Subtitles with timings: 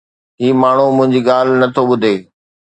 [0.41, 2.15] هي ماڻهو منهنجي ڳالهه نه ٿو ٻڌي